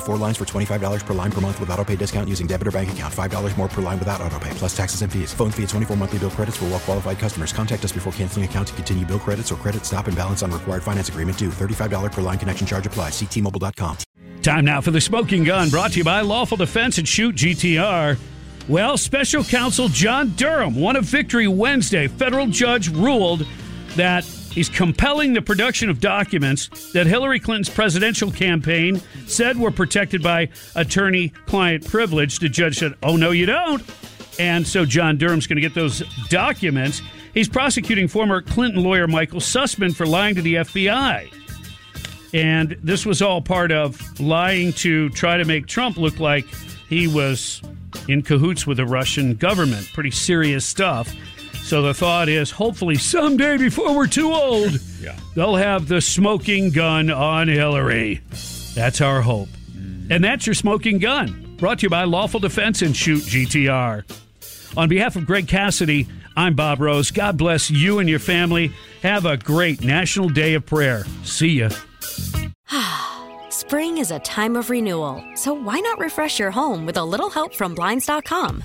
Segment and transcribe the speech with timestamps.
[0.00, 2.66] of four lines for $25 per line per month with auto pay discount using debit
[2.66, 3.14] or bank account.
[3.14, 5.32] $5 more per line without auto pay, plus taxes and fees.
[5.32, 7.52] Phone fee at 24 monthly bill credits for well qualified customers.
[7.52, 10.50] Contact us before canceling account to continue bill credits or credit stop and balance on
[10.50, 11.50] required finance agreement due.
[11.50, 13.12] $35 per line connection charge applies.
[13.12, 13.98] Ctmobile.com.
[14.42, 18.18] Time now for the smoking gun brought to you by Lawful Defense and Shoot GTR.
[18.68, 22.08] Well, special counsel John Durham won a victory Wednesday.
[22.08, 23.46] Federal judge ruled
[23.96, 30.22] that he's compelling the production of documents that Hillary Clinton's presidential campaign said were protected
[30.22, 32.38] by attorney client privilege.
[32.38, 33.82] The judge said, Oh, no, you don't.
[34.38, 37.02] And so John Durham's going to get those documents.
[37.34, 41.32] He's prosecuting former Clinton lawyer Michael Sussmann for lying to the FBI.
[42.32, 46.46] And this was all part of lying to try to make Trump look like
[46.88, 47.60] he was
[48.08, 49.90] in cahoots with the Russian government.
[49.92, 51.14] Pretty serious stuff.
[51.70, 55.16] So the thought is hopefully someday before we're too old, Yeah.
[55.36, 58.22] they'll have the smoking gun on Hillary.
[58.74, 59.46] That's our hope.
[59.70, 60.10] Mm.
[60.10, 61.54] And that's your smoking gun.
[61.60, 64.02] Brought to you by Lawful Defense and Shoot GTR.
[64.76, 67.12] On behalf of Greg Cassidy, I'm Bob Rose.
[67.12, 68.72] God bless you and your family.
[69.04, 71.04] Have a great National Day of Prayer.
[71.22, 71.68] See ya.
[73.48, 77.30] Spring is a time of renewal, so why not refresh your home with a little
[77.30, 78.64] help from Blinds.com?